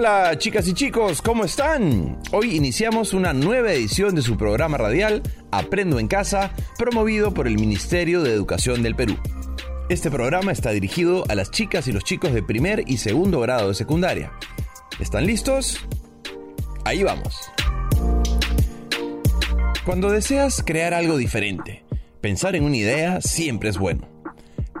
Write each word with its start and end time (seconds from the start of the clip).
Hola 0.00 0.38
chicas 0.38 0.66
y 0.66 0.72
chicos, 0.72 1.20
¿cómo 1.20 1.44
están? 1.44 2.18
Hoy 2.32 2.56
iniciamos 2.56 3.12
una 3.12 3.34
nueva 3.34 3.70
edición 3.70 4.14
de 4.14 4.22
su 4.22 4.38
programa 4.38 4.78
radial 4.78 5.22
Aprendo 5.50 5.98
en 5.98 6.08
Casa, 6.08 6.54
promovido 6.78 7.34
por 7.34 7.46
el 7.46 7.58
Ministerio 7.58 8.22
de 8.22 8.32
Educación 8.32 8.82
del 8.82 8.96
Perú. 8.96 9.18
Este 9.90 10.10
programa 10.10 10.52
está 10.52 10.70
dirigido 10.70 11.26
a 11.28 11.34
las 11.34 11.50
chicas 11.50 11.86
y 11.86 11.92
los 11.92 12.02
chicos 12.02 12.32
de 12.32 12.42
primer 12.42 12.84
y 12.86 12.96
segundo 12.96 13.40
grado 13.40 13.68
de 13.68 13.74
secundaria. 13.74 14.32
¿Están 14.98 15.26
listos? 15.26 15.76
Ahí 16.86 17.02
vamos. 17.02 17.38
Cuando 19.84 20.10
deseas 20.10 20.62
crear 20.64 20.94
algo 20.94 21.18
diferente, 21.18 21.84
pensar 22.22 22.56
en 22.56 22.64
una 22.64 22.78
idea 22.78 23.20
siempre 23.20 23.68
es 23.68 23.76
bueno, 23.76 24.08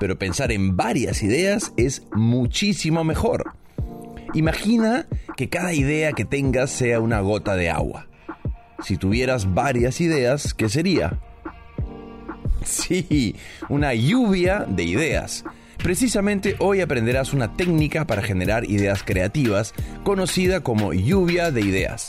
pero 0.00 0.18
pensar 0.18 0.50
en 0.50 0.78
varias 0.78 1.22
ideas 1.22 1.74
es 1.76 2.04
muchísimo 2.10 3.04
mejor. 3.04 3.59
Imagina 4.34 5.06
que 5.36 5.48
cada 5.48 5.72
idea 5.72 6.12
que 6.12 6.24
tengas 6.24 6.70
sea 6.70 7.00
una 7.00 7.20
gota 7.20 7.56
de 7.56 7.70
agua. 7.70 8.06
Si 8.82 8.96
tuvieras 8.96 9.52
varias 9.52 10.00
ideas, 10.00 10.54
¿qué 10.54 10.68
sería? 10.68 11.18
Sí, 12.64 13.34
una 13.68 13.94
lluvia 13.94 14.66
de 14.68 14.84
ideas. 14.84 15.44
Precisamente 15.82 16.56
hoy 16.58 16.80
aprenderás 16.80 17.32
una 17.32 17.56
técnica 17.56 18.06
para 18.06 18.22
generar 18.22 18.70
ideas 18.70 19.02
creativas 19.02 19.74
conocida 20.04 20.60
como 20.60 20.92
lluvia 20.92 21.50
de 21.50 21.62
ideas. 21.62 22.08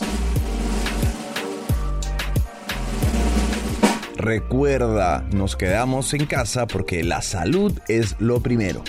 Recuerda, 4.18 5.26
nos 5.34 5.56
quedamos 5.56 6.14
en 6.14 6.28
casa 6.28 6.68
porque 6.68 7.04
la 7.04 7.24
salud 7.24 7.80
es 7.88 8.16
lo 8.20 8.42
primero. 8.42 8.84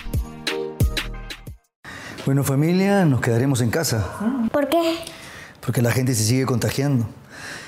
Bueno 2.25 2.45
familia, 2.45 3.05
nos 3.05 3.21
quedaremos 3.21 3.61
en 3.63 3.71
casa. 3.71 4.07
¿Por 4.53 4.69
qué? 4.69 4.95
Porque 5.61 5.83
la 5.83 5.91
gente 5.91 6.15
se 6.15 6.23
sigue 6.23 6.47
contagiando. 6.47 7.09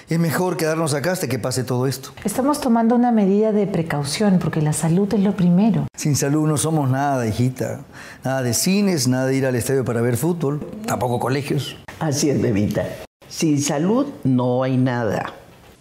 Es 0.09 0.21
mejor 0.21 0.57
quedarnos 0.57 0.95
acá 0.95 1.11
hasta 1.11 1.27
que 1.27 1.41
pase 1.41 1.65
todo 1.65 1.89
esto. 1.89 2.11
Estamos 2.23 2.61
tomando 2.61 2.95
una 2.95 3.11
medida 3.11 3.51
de 3.51 3.67
precaución 3.67 4.39
porque 4.39 4.63
la 4.63 4.73
salud 4.73 5.13
es 5.13 5.19
lo 5.21 5.35
primero. 5.35 5.89
Sin 5.97 6.15
salud 6.15 6.47
no 6.47 6.57
somos 6.57 6.89
nada, 6.89 7.27
hijita. 7.27 7.81
Nada 8.23 8.43
de 8.43 8.55
cines, 8.55 9.09
nada 9.09 9.27
de 9.27 9.35
ir 9.37 9.45
al 9.45 9.57
estadio 9.57 9.85
para 9.85 10.01
ver 10.03 10.17
fútbol, 10.17 10.61
tampoco 10.87 11.19
colegios. 11.19 11.77
Así 11.99 12.31
es, 12.31 12.41
bebita. 12.41 12.87
Sin 13.29 13.61
salud 13.61 14.07
no 14.23 14.63
hay 14.63 14.77
nada. 14.77 15.33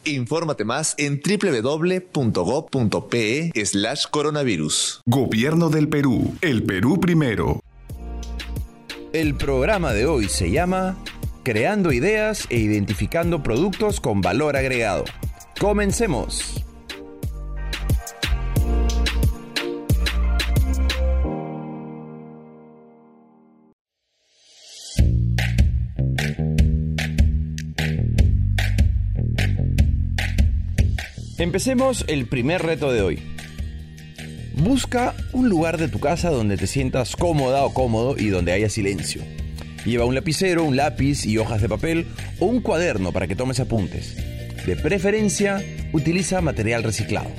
Infórmate 0.06 0.66
más 0.66 0.96
en 0.98 1.22
www.gov.pe 1.24 2.02
slash 3.66 4.06
coronavirus. 4.10 5.02
Gobierno 5.06 5.70
del 5.70 5.90
Perú. 5.90 6.34
El 6.42 6.64
Perú 6.64 7.00
primero. 7.00 7.62
El 9.14 9.36
programa 9.36 9.94
de 9.94 10.08
hoy 10.08 10.28
se 10.28 10.50
llama 10.50 10.98
Creando 11.44 11.92
ideas 11.92 12.48
e 12.50 12.58
identificando 12.58 13.44
productos 13.44 14.02
con 14.02 14.22
valor 14.22 14.58
agregado. 14.58 15.06
Comencemos. 15.60 16.60
Empecemos 31.38 32.04
el 32.08 32.26
primer 32.26 32.64
reto 32.64 32.92
de 32.92 33.02
hoy. 33.04 33.33
Busca 34.54 35.16
un 35.32 35.50
lugar 35.50 35.78
de 35.78 35.88
tu 35.88 36.00
casa 36.00 36.30
donde 36.30 36.58
te 36.58 36.68
sientas 36.68 37.16
cómoda 37.16 37.66
o 37.66 37.74
cómodo 37.74 38.16
y 38.18 38.28
donde 38.28 38.52
haya 38.52 38.70
silencio. 38.70 39.24
Lleva 39.84 40.06
un 40.06 40.14
lapicero, 40.14 40.64
un 40.64 40.76
lápiz 40.76 41.26
y 41.26 41.40
hojas 41.40 41.62
de 41.62 41.68
papel 41.68 42.06
o 42.40 42.46
un 42.46 42.62
cuaderno 42.62 43.12
para 43.12 43.28
que 43.28 43.36
tomes 43.36 43.60
apuntes. 43.60 44.16
De 44.66 44.76
preferencia, 44.76 45.62
utiliza 45.92 46.40
material 46.40 46.84
reciclado. 46.84 47.32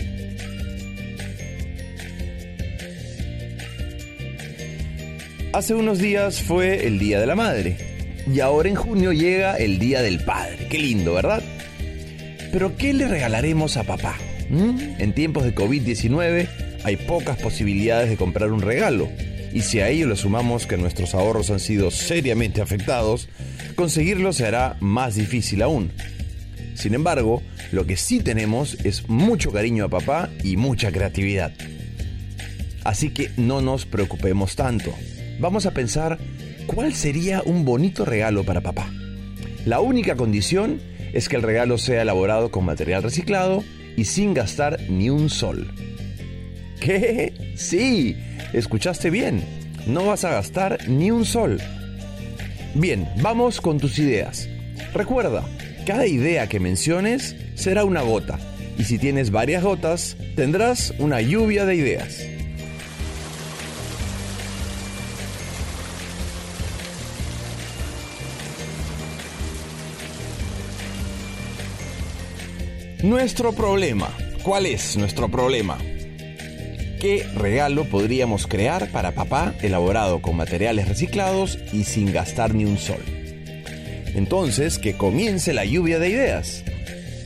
Hace 5.53 5.75
unos 5.75 6.01
días 6.01 6.43
fue 6.43 6.85
el 6.85 6.99
Día 6.99 7.21
de 7.21 7.27
la 7.27 7.37
Madre 7.37 7.77
y 8.27 8.41
ahora 8.41 8.69
en 8.69 8.75
junio 8.75 9.13
llega 9.13 9.57
el 9.57 9.79
Día 9.79 10.03
del 10.03 10.25
Padre. 10.25 10.67
Qué 10.69 10.79
lindo, 10.79 11.15
¿verdad? 11.15 11.45
Pero 12.51 12.77
¿qué 12.77 12.93
le 12.93 13.07
regalaremos 13.07 13.77
a 13.77 13.85
papá? 13.85 14.17
¿Mm? 14.51 14.97
En 14.99 15.15
tiempos 15.15 15.45
de 15.45 15.55
COVID-19 15.55 16.74
hay 16.85 16.97
pocas 16.97 17.39
posibilidades 17.39 18.11
de 18.11 18.17
comprar 18.17 18.53
un 18.53 18.63
regalo. 18.63 19.09
Y 19.53 19.63
si 19.63 19.81
a 19.81 19.89
ello 19.89 20.07
le 20.09 20.17
sumamos 20.17 20.67
que 20.67 20.77
nuestros 20.77 21.15
ahorros 21.15 21.51
han 21.51 21.61
sido 21.61 21.91
seriamente 21.91 22.61
afectados, 22.61 23.29
conseguirlo 23.75 24.33
se 24.33 24.47
hará 24.47 24.77
más 24.81 25.15
difícil 25.15 25.63
aún. 25.63 25.93
Sin 26.75 26.95
embargo, 26.95 27.43
lo 27.73 27.87
que 27.87 27.97
sí 27.97 28.21
tenemos 28.21 28.77
es 28.85 29.09
mucho 29.09 29.53
cariño 29.53 29.85
a 29.85 29.89
papá 29.89 30.29
y 30.43 30.57
mucha 30.57 30.93
creatividad. 30.93 31.53
Así 32.85 33.11
que 33.11 33.31
no 33.37 33.63
nos 33.63 33.87
preocupemos 33.87 34.57
tanto. 34.57 34.93
Vamos 35.41 35.67
a 35.67 35.73
pensar 35.73 36.19
cuál 36.67 36.95
sería 36.95 37.43
un 37.45 37.65
bonito 37.65 38.05
regalo 38.05 38.45
para 38.45 38.61
papá. 38.61 38.91
La 39.65 39.81
única 39.81 40.17
condición 40.17 40.81
es 41.13 41.29
que 41.29 41.37
el 41.37 41.43
regalo 41.43 41.79
sea 41.79 42.03
elaborado 42.03 42.51
con 42.51 42.65
material 42.65 43.03
reciclado 43.03 43.65
y 43.97 44.05
sin 44.05 44.35
gastar 44.35 44.81
ni 44.91 45.11
un 45.11 45.31
sol. 45.31 45.73
¿Qué? 46.85 47.33
Sí, 47.57 48.15
escuchaste 48.53 49.09
bien. 49.09 49.43
No 49.87 50.05
vas 50.05 50.27
a 50.27 50.33
gastar 50.33 50.87
ni 50.87 51.11
un 51.11 51.25
sol. 51.25 51.59
Bien, 52.75 53.09
vamos 53.23 53.63
con 53.63 53.79
tus 53.79 53.99
ideas. 53.99 54.51
Recuerda, 54.93 55.45
cada 55.87 56.07
idea 56.07 56.47
que 56.47 56.61
menciones 56.61 57.37
será 57.55 57.87
una 57.87 58.03
gota. 58.03 58.39
Y 58.77 58.85
si 58.85 58.99
tienes 58.99 59.31
varias 59.31 59.63
gotas, 59.63 60.19
tendrás 60.37 60.93
una 60.99 61.23
lluvia 61.23 61.65
de 61.65 61.75
ideas. 61.75 62.23
Nuestro 73.03 73.55
problema. 73.55 74.11
¿Cuál 74.43 74.67
es 74.67 74.99
nuestro 74.99 75.31
problema? 75.31 75.79
¿Qué 77.05 77.23
regalo 77.35 77.85
podríamos 77.85 78.47
crear 78.47 78.91
para 78.91 79.13
papá 79.13 79.55
elaborado 79.61 80.23
con 80.23 80.37
materiales 80.37 80.89
reciclados 80.89 81.59
y 81.71 81.85
sin 81.85 82.15
gastar 82.15 82.55
ni 82.55 82.65
un 82.65 82.79
sol? 82.79 83.03
Entonces, 84.15 84.79
que 84.79 84.97
comience 84.97 85.53
la 85.53 85.67
lluvia 85.67 85.99
de 85.99 86.09
ideas. 86.09 86.65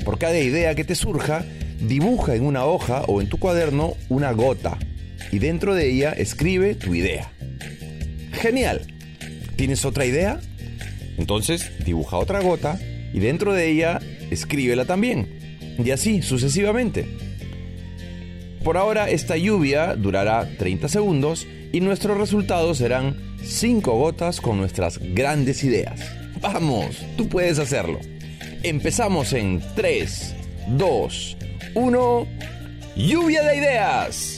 Por 0.05 0.19
cada 0.19 0.37
idea 0.37 0.75
que 0.75 0.83
te 0.83 0.97
surja, 0.97 1.45
dibuja 1.79 2.35
en 2.35 2.45
una 2.45 2.65
hoja 2.65 3.03
o 3.07 3.21
en 3.21 3.29
tu 3.29 3.39
cuaderno 3.39 3.95
una 4.09 4.33
gota 4.33 4.79
y 5.31 5.39
dentro 5.39 5.77
de 5.77 5.89
ella 5.93 6.11
escribe 6.11 6.75
tu 6.75 6.97
idea. 6.97 7.31
Genial. 8.33 8.85
¿Tienes 9.55 9.85
otra 9.85 10.07
idea? 10.07 10.41
Entonces, 11.19 11.71
dibuja 11.85 12.17
otra 12.17 12.41
gota 12.41 12.81
y 13.13 13.21
dentro 13.21 13.55
de 13.55 13.71
ella 13.71 14.01
escríbela 14.33 14.87
también. 14.87 15.39
Y 15.79 15.89
así 15.93 16.21
sucesivamente. 16.21 17.28
Por 18.63 18.77
ahora 18.77 19.09
esta 19.09 19.37
lluvia 19.37 19.95
durará 19.95 20.49
30 20.59 20.89
segundos 20.89 21.47
y 21.73 21.81
nuestros 21.81 22.19
resultados 22.19 22.79
serán 22.79 23.17
5 23.43 23.93
gotas 23.93 24.41
con 24.41 24.59
nuestras 24.59 24.99
grandes 24.99 25.65
ideas. 25.65 26.01
Vamos, 26.41 27.05
tú 27.17 27.29
puedes 27.29 27.59
hacerlo. 27.59 27.99
Empezamos 28.63 29.33
en 29.33 29.63
3, 29.75 30.35
2, 30.77 31.37
1. 31.75 32.27
Lluvia 32.97 33.43
de 33.43 33.57
ideas. 33.57 34.38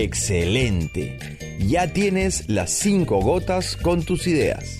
Excelente. 0.00 1.18
Ya 1.58 1.92
tienes 1.92 2.48
las 2.48 2.70
cinco 2.70 3.20
gotas 3.20 3.74
con 3.74 4.04
tus 4.04 4.28
ideas. 4.28 4.78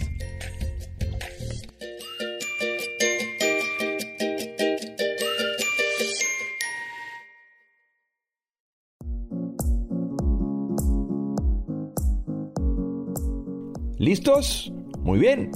¿Listos? 13.99 14.73
Muy 15.01 15.19
bien. 15.19 15.51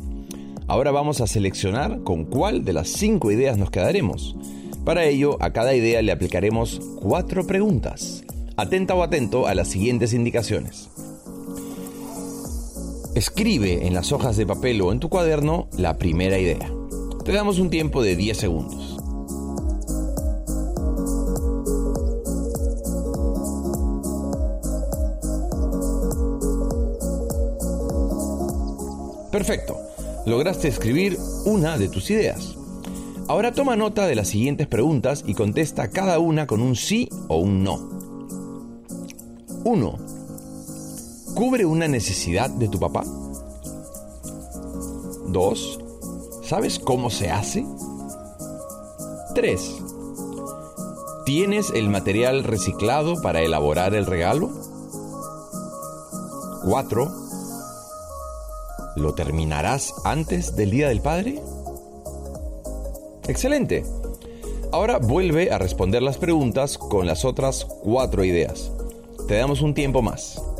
Ahora 0.66 0.90
vamos 0.90 1.20
a 1.20 1.28
seleccionar 1.28 2.02
con 2.02 2.24
cuál 2.24 2.64
de 2.64 2.72
las 2.72 2.88
cinco 2.88 3.30
ideas 3.30 3.56
nos 3.56 3.70
quedaremos. 3.70 4.34
Para 4.84 5.04
ello, 5.04 5.36
a 5.40 5.52
cada 5.52 5.72
idea 5.76 6.02
le 6.02 6.10
aplicaremos 6.10 6.80
cuatro 7.00 7.46
preguntas. 7.46 8.24
Atenta 8.56 8.94
o 8.94 9.02
atento 9.02 9.46
a 9.46 9.54
las 9.54 9.68
siguientes 9.68 10.12
indicaciones. 10.12 10.90
Escribe 13.14 13.86
en 13.86 13.94
las 13.94 14.12
hojas 14.12 14.36
de 14.36 14.46
papel 14.46 14.82
o 14.82 14.92
en 14.92 15.00
tu 15.00 15.08
cuaderno 15.08 15.68
la 15.78 15.96
primera 15.96 16.38
idea. 16.38 16.70
Te 17.24 17.32
damos 17.32 17.58
un 17.58 17.70
tiempo 17.70 18.02
de 18.02 18.14
10 18.14 18.36
segundos. 18.36 18.98
Perfecto. 29.30 29.78
Lograste 30.26 30.68
escribir 30.68 31.16
una 31.46 31.78
de 31.78 31.88
tus 31.88 32.10
ideas. 32.10 32.54
Ahora 33.28 33.52
toma 33.52 33.76
nota 33.76 34.06
de 34.06 34.14
las 34.14 34.28
siguientes 34.28 34.66
preguntas 34.66 35.24
y 35.26 35.32
contesta 35.32 35.88
cada 35.88 36.18
una 36.18 36.46
con 36.46 36.60
un 36.60 36.76
sí 36.76 37.08
o 37.28 37.38
un 37.38 37.64
no. 37.64 37.91
1. 39.64 39.98
¿Cubre 41.34 41.64
una 41.64 41.88
necesidad 41.88 42.50
de 42.50 42.68
tu 42.68 42.78
papá? 42.78 43.04
2. 45.28 45.78
¿Sabes 46.44 46.78
cómo 46.78 47.10
se 47.10 47.30
hace? 47.30 47.64
3. 49.34 49.76
¿Tienes 51.24 51.70
el 51.70 51.88
material 51.88 52.44
reciclado 52.44 53.22
para 53.22 53.40
elaborar 53.40 53.94
el 53.94 54.06
regalo? 54.06 54.50
4. 56.64 57.10
¿Lo 58.96 59.14
terminarás 59.14 59.94
antes 60.04 60.54
del 60.56 60.70
Día 60.70 60.88
del 60.88 61.00
Padre? 61.00 61.40
Excelente. 63.28 63.84
Ahora 64.72 64.98
vuelve 64.98 65.50
a 65.52 65.58
responder 65.58 66.02
las 66.02 66.18
preguntas 66.18 66.76
con 66.76 67.06
las 67.06 67.24
otras 67.24 67.64
cuatro 67.64 68.24
ideas. 68.24 68.72
Te 69.32 69.38
damos 69.38 69.62
un 69.62 69.72
tiempo 69.72 70.02
más. 70.02 70.51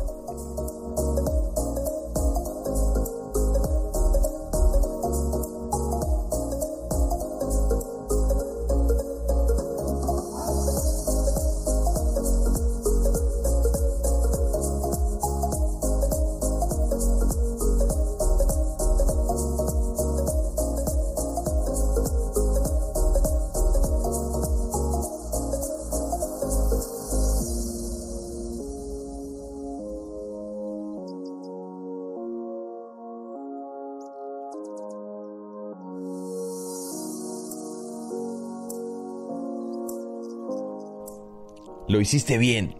Lo 41.93 42.01
hiciste 42.01 42.39
bien. 42.39 42.73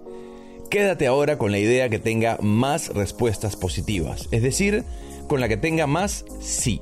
Quédate 0.72 1.06
ahora 1.06 1.38
con 1.38 1.52
la 1.52 1.60
idea 1.60 1.88
que 1.88 2.00
tenga 2.00 2.40
más 2.42 2.92
respuestas 2.96 3.56
positivas, 3.56 4.28
es 4.32 4.42
decir, 4.42 4.86
con 5.28 5.40
la 5.40 5.48
que 5.48 5.56
tenga 5.56 5.86
más 5.86 6.26
sí. 6.42 6.82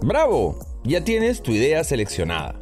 ¡Bravo! 0.00 0.56
Ya 0.84 1.02
tienes 1.02 1.42
tu 1.42 1.50
idea 1.50 1.82
seleccionada. 1.82 2.60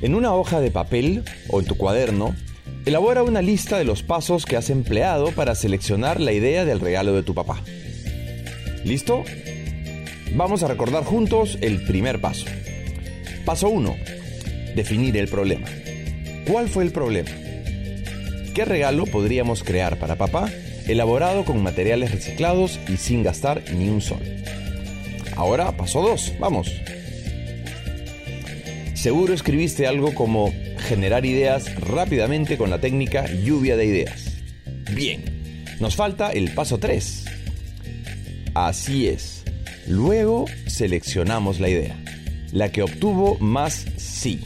En 0.00 0.14
una 0.14 0.34
hoja 0.34 0.62
de 0.62 0.70
papel 0.70 1.24
o 1.50 1.60
en 1.60 1.66
tu 1.66 1.76
cuaderno, 1.76 2.34
Elabora 2.84 3.22
una 3.22 3.42
lista 3.42 3.78
de 3.78 3.84
los 3.84 4.02
pasos 4.02 4.44
que 4.44 4.56
has 4.56 4.68
empleado 4.68 5.30
para 5.30 5.54
seleccionar 5.54 6.20
la 6.20 6.32
idea 6.32 6.64
del 6.64 6.80
regalo 6.80 7.14
de 7.14 7.22
tu 7.22 7.32
papá. 7.32 7.62
¿Listo? 8.82 9.22
Vamos 10.34 10.64
a 10.64 10.68
recordar 10.68 11.04
juntos 11.04 11.58
el 11.60 11.84
primer 11.84 12.20
paso. 12.20 12.46
Paso 13.44 13.68
1. 13.68 13.96
Definir 14.74 15.16
el 15.16 15.28
problema. 15.28 15.68
¿Cuál 16.50 16.68
fue 16.68 16.82
el 16.82 16.90
problema? 16.90 17.30
¿Qué 18.52 18.64
regalo 18.64 19.06
podríamos 19.06 19.62
crear 19.62 20.00
para 20.00 20.16
papá 20.16 20.50
elaborado 20.88 21.44
con 21.44 21.62
materiales 21.62 22.10
reciclados 22.10 22.80
y 22.88 22.96
sin 22.96 23.22
gastar 23.22 23.62
ni 23.72 23.90
un 23.90 24.00
sol? 24.00 24.22
Ahora, 25.36 25.76
paso 25.76 26.02
2. 26.02 26.34
Vamos. 26.40 26.72
Seguro 29.02 29.34
escribiste 29.34 29.88
algo 29.88 30.14
como 30.14 30.54
generar 30.78 31.26
ideas 31.26 31.74
rápidamente 31.74 32.56
con 32.56 32.70
la 32.70 32.80
técnica 32.80 33.26
lluvia 33.26 33.76
de 33.76 33.84
ideas. 33.84 34.30
Bien, 34.94 35.64
nos 35.80 35.96
falta 35.96 36.30
el 36.30 36.54
paso 36.54 36.78
3. 36.78 37.24
Así 38.54 39.08
es. 39.08 39.42
Luego 39.88 40.44
seleccionamos 40.68 41.58
la 41.58 41.68
idea, 41.68 42.00
la 42.52 42.70
que 42.70 42.82
obtuvo 42.82 43.36
más 43.40 43.86
sí. 43.96 44.38